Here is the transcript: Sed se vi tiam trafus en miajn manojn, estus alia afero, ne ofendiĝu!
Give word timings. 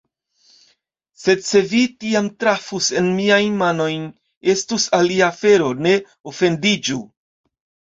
Sed 1.23 1.43
se 1.47 1.61
vi 1.73 1.81
tiam 2.05 2.31
trafus 2.45 2.89
en 3.03 3.11
miajn 3.21 3.61
manojn, 3.63 4.11
estus 4.59 4.91
alia 5.03 5.33
afero, 5.39 5.73
ne 5.87 5.97
ofendiĝu! 6.35 7.05